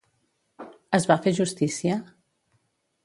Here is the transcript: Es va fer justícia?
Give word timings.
Es 0.99 1.05
va 1.13 1.17
fer 1.27 1.35
justícia? 1.41 1.99